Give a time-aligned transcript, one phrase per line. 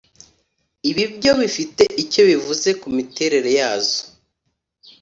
[0.89, 3.99] ibi byo bifite icyo bivuze ku miterere yazo